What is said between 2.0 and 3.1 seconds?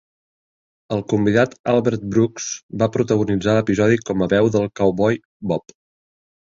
Brooks va